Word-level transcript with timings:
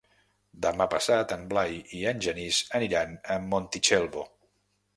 Demà 0.65 0.85
passat 0.93 1.33
en 1.35 1.43
Blai 1.51 1.77
i 1.99 2.01
en 2.13 2.25
Genís 2.27 2.63
aniran 2.81 3.13
a 3.35 3.39
Montitxelvo. 3.53 4.29